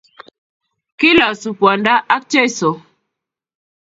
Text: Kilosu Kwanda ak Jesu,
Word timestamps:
Kilosu 0.99 1.49
Kwanda 1.57 1.93
ak 2.15 2.21
Jesu, 2.33 2.71